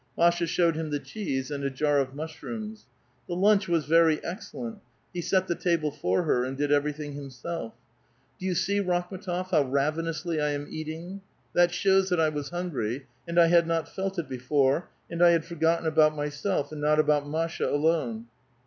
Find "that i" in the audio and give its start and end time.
12.09-12.29